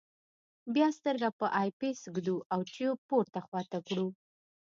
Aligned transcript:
بیا 0.73 0.87
سترګه 0.97 1.29
په 1.39 1.45
آی 1.61 1.69
پیس 1.79 1.99
ږدو 2.15 2.35
او 2.53 2.59
ټیوب 2.73 2.97
پورته 3.09 3.39
خواته 3.47 3.77
وړو. 3.85 4.07